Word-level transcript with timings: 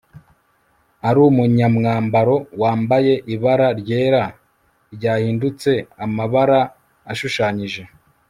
arumunyamwambaro 1.09 2.35
wambaye 2.61 3.13
ibara 3.33 3.67
ryera 3.79 4.23
ryahindutse 4.95 5.71
amabara 6.05 6.59
ashushanyije 7.11 7.81